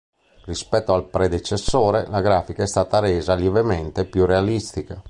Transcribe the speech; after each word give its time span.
Rispetto 0.45 0.93
al 0.95 1.05
predecessore, 1.05 2.07
la 2.07 2.21
grafica 2.21 2.63
è 2.63 2.67
stata 2.67 2.97
resa 2.97 3.35
lievemente 3.35 4.05
più 4.05 4.25
realistica. 4.25 4.99